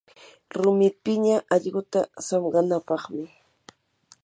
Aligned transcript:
rumi 0.61 0.89
piña 1.03 1.37
allquta 1.55 2.01
saqmanapaqmi. 2.25 3.25